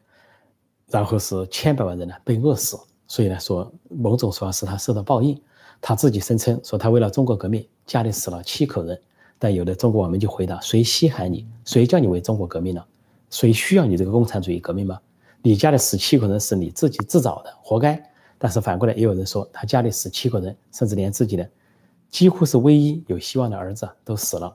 [0.90, 5.40] 然后是千百万人呢被饿死，所以呢说某种说法是他受到报应。
[5.82, 9.00] 他自己声称说他为了中国革命家里死了七口人，
[9.38, 11.48] 但有的中国网民就回答：谁稀罕你？
[11.64, 12.86] 谁叫你为中国革命了？
[13.30, 15.00] 谁需要你这个共产主义革命吗？
[15.42, 17.98] 你家里死七口人是你自己自找的，活该。
[18.38, 21.50] 但是反过来也有人说，他家里死七口人，甚至连自己的
[22.10, 24.54] 几乎是唯一有希望的儿子都死了，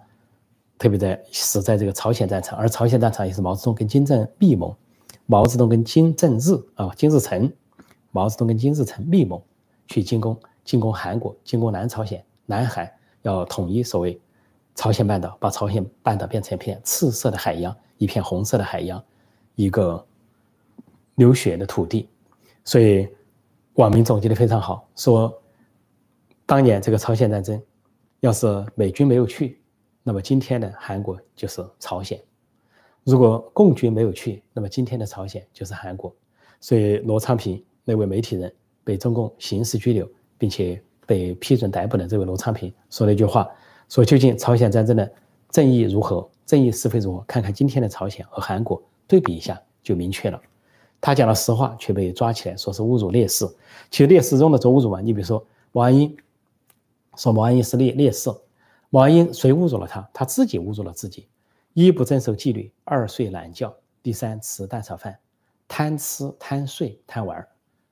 [0.76, 4.76] 特别在死在这个朝鲜战场，而朝鲜战场也是毛泽东跟金正恩密谋，
[5.26, 7.50] 毛泽东跟金正日啊金日成，
[8.10, 9.44] 毛泽东跟金日成密谋
[9.86, 12.90] 去进攻进攻韩国，进攻南朝鲜、南韩，
[13.22, 14.20] 要统一所谓
[14.74, 19.02] 朝鲜半岛，把朝鲜半岛变成一片赤色的海洋，一片红色的海洋，
[19.54, 20.04] 一个
[21.14, 22.08] 流血的土地。
[22.64, 23.08] 所以
[23.74, 25.32] 网民总结的非常好，说
[26.44, 27.60] 当年这个朝鲜战争，
[28.20, 29.60] 要是美军没有去。
[30.02, 32.22] 那么今天的韩国就是朝鲜，
[33.04, 36.14] 如果共军没有去，那么今天的朝鲜就是韩国。
[36.60, 43.46] 所以罗昌平那位媒体人被中共刑事拘留，并且被批准逮捕的这位罗昌平说了一句话：
[43.90, 45.12] 说究竟朝鲜战争的
[45.50, 47.24] 正义如何，正义是非如何？
[47.26, 50.40] 看看今天的朝鲜和韩国对比一下就明确了。
[50.98, 53.46] 他讲了实话，却被抓起来说是侮辱烈士。
[53.90, 56.16] 其实烈士中的做侮辱嘛，你比如说毛岸英，
[57.16, 58.30] 说毛岸英是烈烈士。
[58.88, 60.08] 毛岸英谁侮辱了他？
[60.14, 61.26] 他自己侮辱了自己。
[61.74, 65.18] 一不遵守纪律，二睡懒觉，第三吃蛋炒饭，
[65.66, 67.44] 贪吃贪睡贪玩，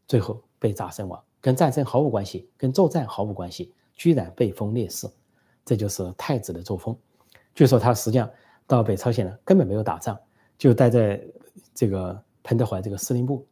[0.06, 5.08] 最后被炸身亡，跟战争毫无关系，跟作战毫无关系，居然被封烈士，
[5.64, 6.96] 这就是太子的作风。
[7.56, 8.30] 据说他实际上
[8.68, 10.16] 到北朝鲜呢，根本没有打仗，
[10.56, 11.20] 就待在
[11.74, 13.44] 这个彭德怀这个司令部。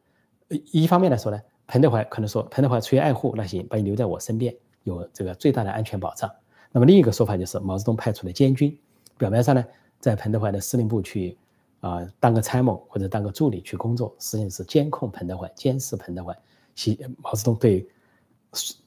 [0.71, 6.31] 一方面来说呢，彭德怀可能说彭德怀出于爱护，那行，把你留在我身边，有这个最大的安全保障。
[6.71, 8.79] 那么另一个说法就是毛泽东派出的监军，
[9.19, 9.65] 表面上呢
[10.01, 11.37] 在彭德怀的司令部去
[11.81, 16.37] 啊当个参谋或者当个助理去工作，实际上是监控彭德怀、监视彭德怀。
[16.75, 17.87] 习毛泽东对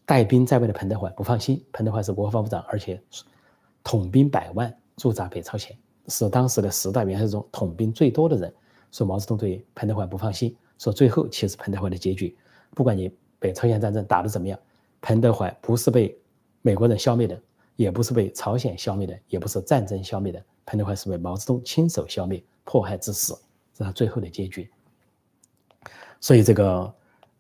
[0.06, 3.00] 带兵在外的彭德怀不放心，彭德怀是国防部长，而且
[3.84, 8.54] 统兵百万驻扎北朝鲜，是当时的十大元帅中统兵最多的人，
[8.92, 10.56] 所以毛泽东对彭德怀不放心。
[10.80, 12.36] 说最后其实彭德怀的结局，
[12.72, 14.60] 不管你北朝鲜战争打得怎么样，
[15.00, 16.18] 彭德怀不是被
[16.62, 17.40] 美国人消灭的。
[17.76, 23.34] 也不是被朝鲜消灭的，也不是战争消灭的，彭德怀是被毛泽东亲手消灭、迫害致死，
[23.78, 24.70] 是他最后的结局。
[26.20, 26.96] 所以这个，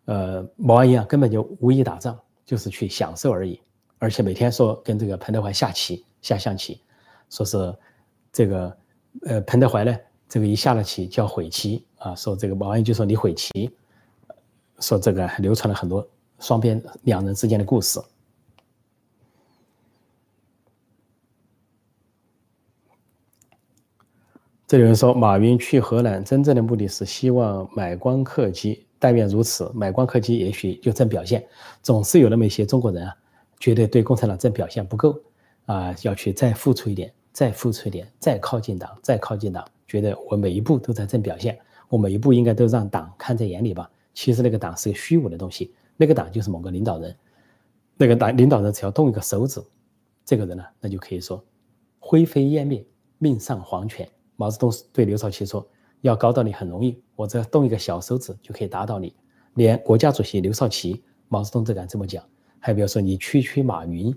[0.05, 3.61] 呃，毛岸英啊，根本就无意打仗，就是去享受而已。
[3.99, 6.81] 而且每天说跟这个彭德怀下棋、下象棋，
[7.29, 7.73] 说是
[8.33, 8.77] 这个，
[9.25, 13.71] 呃，彭德怀呢，这个一下了棋就要悔棋啊，说这个毛岸英就说你悔棋，
[14.79, 16.05] 说这个还流传了很多
[16.39, 18.01] 双边两人之间的故事。
[24.73, 29.71] 这有人说，马云去荷兰真正的目的是希望买光刻机，但愿如此。
[29.75, 31.45] 买光刻机也许就正表现，
[31.83, 33.15] 总是有那么一些中国人啊，
[33.59, 35.15] 觉得对共产党正表现不够
[35.67, 41.55] 啊，要去再付出一点，再付出一点，再靠近党，再靠近党，觉得我每一步都在正表现，
[41.87, 43.87] 我每一步应该都让党看在眼里吧。
[44.15, 47.15] 其实那个党是个虚无的东西，那个党就是某个领导人，
[47.95, 49.61] 那个党领导人只要动一个手指，
[50.25, 51.45] 这个人呢，那就可以说
[51.99, 52.83] 灰飞烟灭，
[53.19, 54.09] 命丧黄泉。
[54.43, 55.65] 毛泽东对刘少奇说
[56.01, 59.15] ：“要搞到你很容易，我只要动一个小手指就可以打倒你。”
[59.55, 62.21] 连国家主席刘少奇，毛泽东都敢这么讲。
[62.59, 64.13] 还比如说，你区区马云，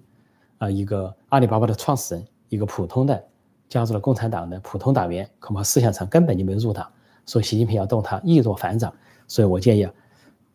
[0.59, 3.25] 啊，一个阿里巴巴的创始人，一个普通的
[3.69, 6.91] 加入了共产党的普通党员，恐怕思想上根本就没有入党。
[7.25, 8.93] 说习近平要动他，易若反掌。
[9.29, 9.93] 所以我建议啊，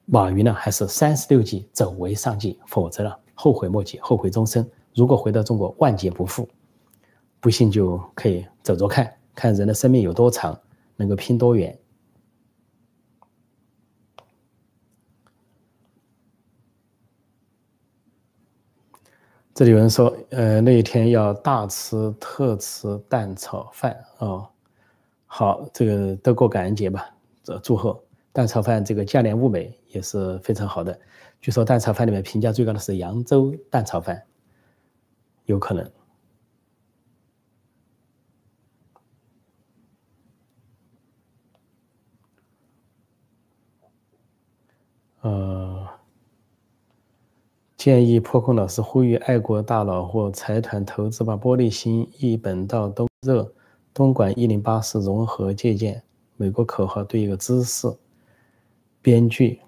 [0.05, 4.69] 马云呢还是三十六计，走为上计，否则呢后悔莫及，后悔终生。
[4.93, 6.45] 如果回到中国，万劫不复。
[7.39, 9.12] 不信就可以走走看。
[9.41, 10.62] 看人的生命有多长，
[10.97, 11.75] 能够拼多远。
[19.56, 24.47] 这里有人说，呃，那一天要大吃特吃蛋炒饭哦。
[25.25, 27.10] 好，这个都过感恩节吧，
[27.43, 27.99] 这祝贺
[28.32, 30.99] 蛋炒饭这个价廉物美也是非常好的。
[31.41, 34.21] 据说蛋炒饭里面评价最高的是扬州蛋炒饭，
[35.45, 35.91] 有可能。
[45.21, 45.88] 呃，
[47.77, 53.53] 建议破空老师呼吁爱国大佬或财团投资把玻璃心一本道东热
[53.93, 56.01] 东莞一零八四融合借鉴
[56.38, 57.88] 美国口号对一个知识
[59.01, 59.60] 编剧。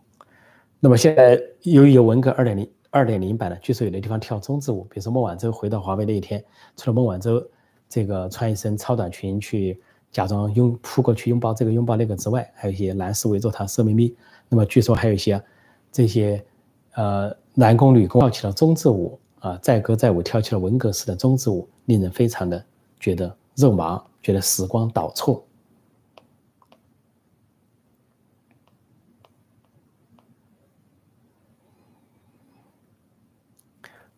[0.79, 6.43] 那么现在由于有文革二点零二点零版的，据说有的地方跳中字舞，比如说孟晚舟回到华为那一天，
[6.75, 7.43] 除了孟晚舟
[7.87, 9.79] 这个穿一身超短裙去
[10.13, 14.15] 假装拥扑过去拥抱这个拥抱那个之外，还有一些男士围着他色眯眯。
[14.47, 15.43] 那么据说还有一些
[15.91, 16.41] 这些
[16.93, 22.63] 呃男工女工跳起了中字舞啊，载歌载舞跳起了文革式的中字舞，令人非常的
[22.99, 25.43] 觉得肉麻，觉得时光倒错。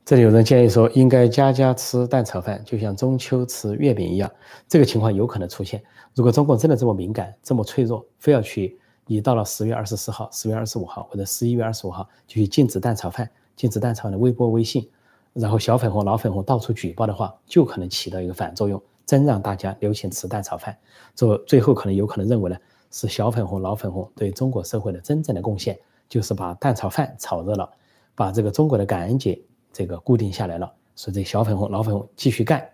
[0.06, 4.32] 这里有人建议说，应该家家吃蛋炒饭，就像中秋吃月饼一样。
[4.68, 5.82] 这个情况有可能出现。
[6.14, 14.88] 如果中共真的这么敏感、这么脆弱，非要去一到了十月二十四号、十月二十五号或者十一月二十五号就去禁止蛋炒饭、禁止蛋炒饭的微博、微信，
[15.34, 20.78] 然后小粉红、老粉红到处举报的话，就可能起到一个反作用，真让大家流行吃蛋炒饭。
[21.16, 22.56] 最最后可能有可能认为呢，
[22.92, 25.76] 是小粉红、老粉红对中国社会的真正的贡献，
[26.08, 27.68] 就是把蛋炒饭炒热了，
[28.14, 29.42] 把这个中国的感恩节。
[29.76, 32.66] 这个固定下来了，所以这小粉红、老粉红继续干，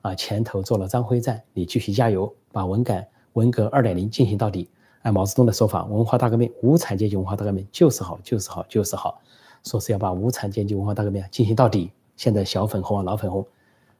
[0.00, 4.68] 啊，前头做了张辉战，你继续加油，把文改、文革二点零进行到底。
[5.02, 9.22] 按毛泽东的说法，文化大革命、无产阶级文化大革命就是好，就是好，就是好，
[9.62, 11.92] 说是要把无产阶级文化大革命进行到底。
[12.16, 13.46] 现在小粉红啊、老粉红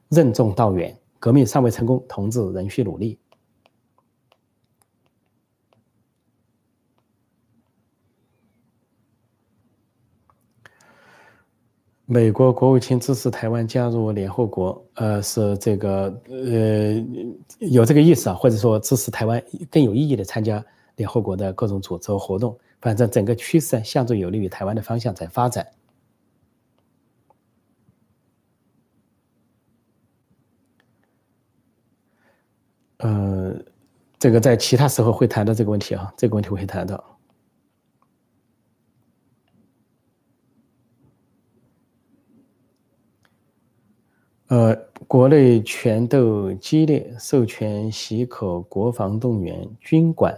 [0.09, 3.17] 任重道远，革命尚未成功，同志仍需努力。
[12.13, 17.01] 美国国务卿支持台湾加入联合国，呃，是这个，呃，
[17.59, 20.61] 有这个意思啊，或者说支持台湾更有意义的参加
[20.97, 22.53] 联合国的各种组织和活动。
[22.81, 25.65] 反正整个趋势向着有利于台湾的方向在发展。
[32.97, 33.55] 呃，
[34.19, 37.10] 这个在其他时候会谈到这个问题啊，这个问题会谈到。
[44.51, 44.75] 呃，
[45.07, 50.37] 国内权斗激烈，授权许可国防动员军管。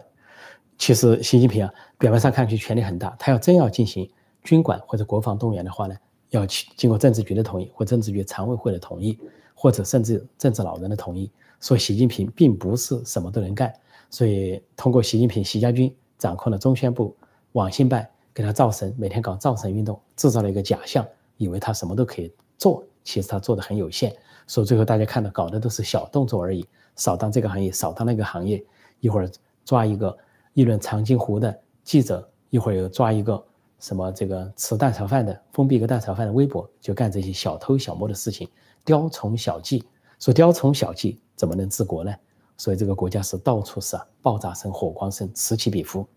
[0.78, 4.08] 其实习近平啊，表面上看去权力很大，他要真要进行
[4.44, 5.96] 军管或者国防动员的话呢，
[6.30, 9.18] 要经过政治局的同意，或政治局常委会的同意，
[9.56, 11.32] 或者甚至政治老人的同意。
[11.60, 13.74] 所以习近平并不是什么都能干。
[14.12, 17.18] 所以通过习近平、习家军掌控了中宣部、
[17.54, 21.04] 网信办，给他造神，每天搞造神运动，制造了一个假象，
[21.38, 22.84] 以为他什么都可以做。
[23.04, 24.16] 其实他做的很有限，
[24.48, 28.64] 所以最后大家看到搞的都是小动作而已，扫荡这个行业，扫荡那个行业，
[29.00, 29.30] 一会儿
[29.66, 30.18] 抓一个
[30.54, 33.44] 议论长津湖的记者，一会儿又抓一个
[33.80, 38.48] 什么这个吃蛋炒饭的，封闭一个蛋炒饭的微博，就干这些小偷小摸的事情，
[38.86, 39.84] 雕虫小技。
[40.20, 42.14] 说雕虫小技怎么能治国呢？
[42.56, 46.08] 所以这个国家是到处是啊，爆炸声、火光声此起彼伏，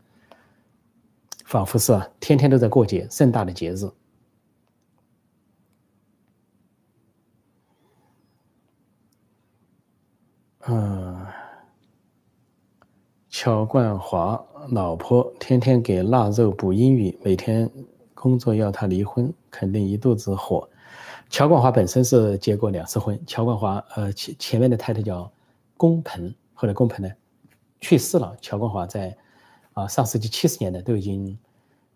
[1.45, 3.89] 仿佛是啊，天天都在过节，盛大的节日。
[10.69, 11.25] 嗯，
[13.31, 17.71] 乔冠华老婆天天给腊肉补英语，每天
[18.15, 20.69] 工作要他离婚，肯定一肚子火。
[21.31, 25.31] 乔冠华本身是结过两次婚，乔冠华呃前前面的太太叫
[25.77, 27.13] 龚鹏，后来龚鹏呢
[27.81, 28.37] 去世了。
[28.41, 29.17] 乔冠华在
[29.73, 31.39] 啊上世纪七十年代都已经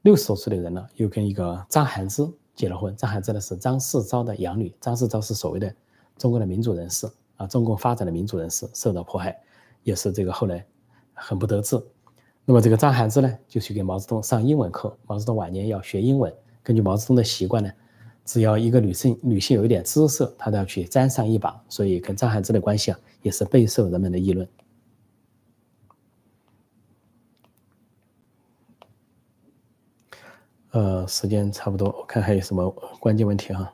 [0.02, 2.94] 六十多岁的人了，又跟一个张涵之结了婚。
[2.94, 5.74] 张涵之呢是张世钊的养女，张世钊是所谓的
[6.16, 7.10] 中国的民主人士。
[7.40, 9.34] 啊，中共发展的民主人士受到迫害，
[9.82, 10.62] 也是这个后来
[11.14, 11.82] 很不得志。
[12.44, 14.94] 那么这个张涵之呢，就去给毛泽东上英文课。
[15.06, 16.30] 毛泽东晚年要学英文，
[16.62, 17.72] 根据毛泽东的习惯呢，
[18.26, 21.58] 只要一个女性女性有一点姿色，他都要去沾上一把。
[21.70, 24.46] 所以跟张涵之的关系啊，也是备受人们的议论。
[30.72, 33.72] 呃，时间差不多，我看还有什么关键问题哈。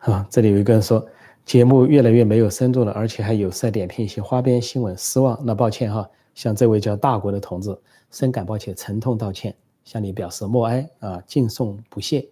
[0.00, 1.06] 啊，这里有一个人说
[1.44, 5.38] 节目越来越没有深度了，而且还有在点评一些花边新闻，失望。
[5.44, 7.76] 那抱歉哈，向这位叫大国的同志
[8.10, 12.26] 深感抱歉，沉痛道歉，向你表示默哀啊，敬送不谢。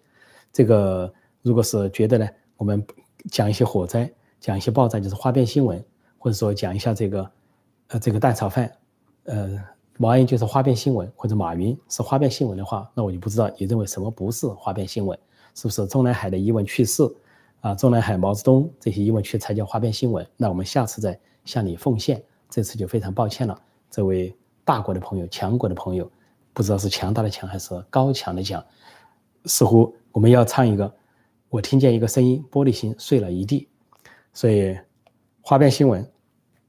[0.51, 2.27] 这个如果是觉得呢，
[2.57, 2.83] 我们
[3.31, 5.85] 讲一些火灾，讲一些爆炸，就是花边新闻，
[6.17, 7.31] 或者说讲一下这个
[7.89, 8.73] 呃这个蛋炒饭，
[9.25, 9.63] 呃
[9.99, 15.19] 毛安就是花边新闻，或者马云是花边新闻的话，那我就不知道你认为什么不是花边新闻，
[15.55, 17.03] 是不是中南海的疑问去世？
[17.61, 20.27] 啊，中南海、毛泽东这些疑问区才叫花边新闻。
[20.37, 22.23] 那我们下次再向你奉献。
[22.51, 26.11] 这次就非常抱歉了，这位大国的朋友、强国的朋友，
[26.55, 28.65] 不知道是强大的强还是高强的强。
[29.45, 30.91] 似乎我们要唱一个，
[31.51, 33.69] 我听见一个声音，玻璃心碎了一地。
[34.33, 34.75] 所以，
[35.43, 36.11] 花边新闻，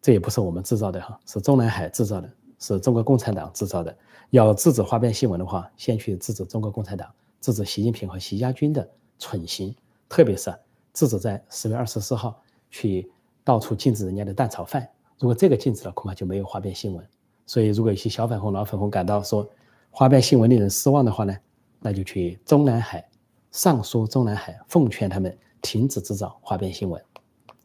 [0.02, 2.30] 这也不是我们制造的哈，是中南海制造的，
[2.60, 3.98] 是中国共产党制造的。
[4.32, 7.10] 要制止花边新闻的话，先去制止中国共产党，
[7.40, 8.86] 制止习近平和习家军的
[9.18, 9.74] 蠢行，
[10.10, 10.54] 特别是。
[10.94, 13.10] 制止在十月二十四号去
[13.44, 14.88] 到处禁止人家的蛋炒饭，
[15.18, 17.08] 如果这个禁止了，恐怕就没有花边新闻。
[17.46, 19.50] 所以，如果一些小粉红、老粉红感到说
[19.90, 21.36] 花边新闻令人失望的话呢，
[21.80, 23.08] 那就去中南海
[23.52, 27.04] 上书中南海，奉劝他们停止制造花边新闻，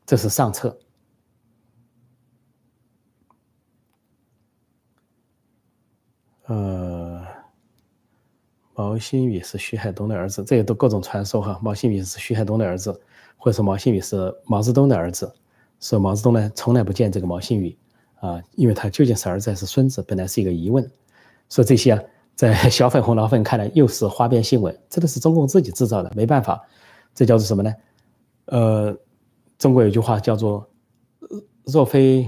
[0.07, 0.79] 这是上策。
[6.47, 7.25] 呃。
[8.77, 11.57] 毛新宇是徐海东的儿子，这些都各种传说哈。
[11.63, 13.01] 毛新宇是徐海东的儿子，
[13.45, 15.31] 或者说毛新宇是毛泽东的儿子。
[15.79, 17.77] 说毛泽东呢从来不见这个毛新宇
[18.15, 20.91] 啊，因为他究竟是儿子还是孙子，本来是一个疑问。
[21.51, 22.03] 说这些啊，
[22.35, 26.59] 在小粉红老粉看来又是花边新闻，这都是中共自己制造的，没办法，
[27.15, 27.71] 这叫做什么呢？
[28.47, 28.97] 呃，
[29.59, 30.67] 中国有句话叫做
[31.67, 32.27] “若非”，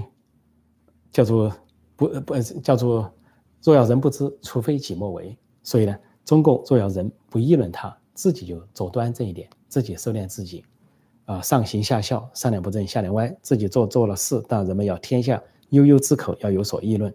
[1.11, 1.51] 叫做
[1.95, 3.11] 不不叫做
[3.63, 5.35] “若要人不知，除非己莫为”。
[5.63, 5.97] 所以呢。
[6.25, 10.61] 中共若要人不议论他，自己就走端正一点，自己收敛自己，
[11.27, 17.13] 啊，上行下效，上梁不正下梁歪，自己做做了事，但人们要天下悠悠之口要有所议论。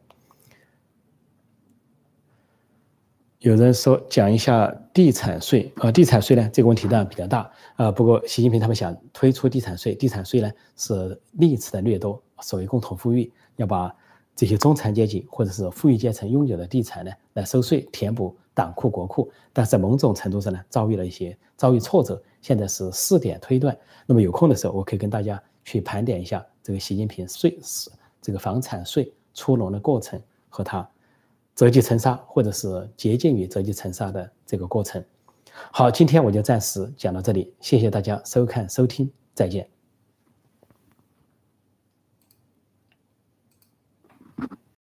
[3.39, 13.91] 有人说讲一下地产税啊，地产税呢这个问题当然比较大啊，不过习近平他们想推出地产税，地产税呢是历次的掠夺，所谓共同富裕，要把
[14.37, 18.37] 这些中产阶级或者是富裕阶层拥有的地产呢来收税填补。
[18.55, 22.23] 党库国库，但是在某种程度上呢，遭遇了一些遭遇挫折。
[22.43, 23.75] 现在是试点推断。
[24.05, 27.91] 那么有空的时候，我可以跟大家去盘点一下这个习近平税是
[28.21, 30.21] 这个房产税出笼的过程
[30.51, 30.87] 和他
[31.57, 35.03] 折戟沉沙或者是接近于折戟沉沙的这个过程。
[35.71, 39.82] 好，今天我就暂时讲到这里，谢谢大家收看收听，再见。